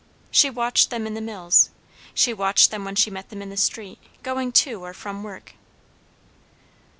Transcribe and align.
She 0.31 0.49
watched 0.49 0.89
them 0.89 1.05
in 1.05 1.13
the 1.13 1.21
mills, 1.21 1.69
she 2.15 2.33
watched 2.33 2.71
them 2.71 2.83
when 2.85 2.95
she 2.95 3.11
met 3.11 3.29
them 3.29 3.39
in 3.39 3.51
the 3.51 3.55
street, 3.55 3.99
going 4.23 4.51
to 4.53 4.83
or 4.83 4.95
from 4.95 5.21
work. 5.21 5.53